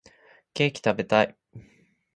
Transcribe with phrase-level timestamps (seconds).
[0.55, 1.37] ケーキ食べたい